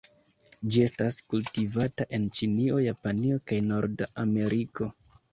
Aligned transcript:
Ĝi 0.75 0.79
estas 0.83 1.17
kultivata 1.33 2.07
en 2.17 2.25
Ĉinio, 2.37 2.79
Japanio 2.85 3.41
kaj 3.51 3.59
Nord-Ameriko. 3.67 4.89